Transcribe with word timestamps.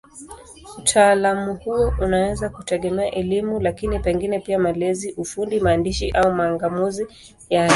Utaalamu 0.77 1.55
huo 1.55 1.93
unaweza 2.01 2.49
kutegemea 2.49 3.11
elimu, 3.11 3.59
lakini 3.59 3.99
pengine 3.99 4.39
pia 4.39 4.59
malezi, 4.59 5.13
ufundi, 5.17 5.59
maandishi 5.59 6.11
au 6.11 6.33
mang'amuzi 6.35 7.07
yake. 7.49 7.69